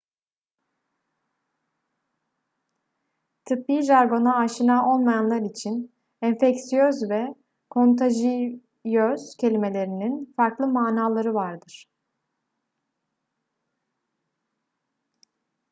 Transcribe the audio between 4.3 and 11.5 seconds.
aşina olmayanlar için enfeksiyöz ve kontajiyöz kelimelerinin farklı manaları